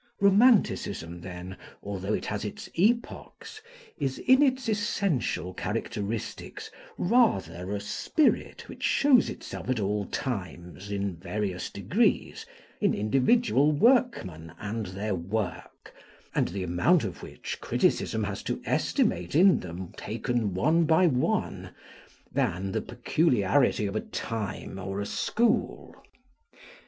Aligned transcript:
Romanticism, 0.19 1.21
then, 1.21 1.55
although 1.83 2.15
it 2.15 2.25
has 2.25 2.43
its 2.43 2.67
epochs, 2.73 3.61
is 3.99 4.17
in 4.17 4.41
its 4.41 4.67
essential 4.67 5.53
characteristics 5.53 6.71
rather 6.97 7.71
a 7.75 7.79
spirit 7.79 8.67
which 8.67 8.81
shows 8.81 9.29
itself 9.29 9.69
at 9.69 9.79
all 9.79 10.05
times, 10.07 10.89
in 10.89 11.15
various 11.17 11.69
degrees, 11.69 12.47
in 12.79 12.95
individual 12.95 13.71
workmen 13.71 14.51
and 14.57 14.87
their 14.87 15.13
work, 15.13 15.93
and 16.33 16.47
the 16.47 16.63
amount 16.63 17.03
of 17.03 17.21
which 17.21 17.59
criticism 17.61 18.23
has 18.23 18.41
to 18.41 18.59
estimate 18.65 19.35
in 19.35 19.59
them 19.59 19.93
taken 19.95 20.55
one 20.55 20.83
by 20.83 21.05
one, 21.05 21.69
than 22.31 22.71
the 22.71 22.81
peculiarity 22.81 23.85
of 23.85 23.95
a 23.95 24.01
time 24.01 24.79
or 24.79 24.99
a 24.99 25.05
school. 25.05 25.95